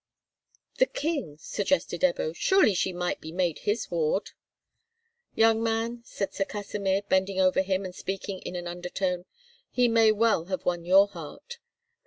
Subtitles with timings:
[0.79, 2.35] "The King," suggested Ebbo.
[2.35, 4.31] "Surely she might be made his ward."
[5.35, 9.25] "Young man," said Sir Kasimir, bending over him, and speaking in an undertone,
[9.69, 11.59] "he may well have won your heart.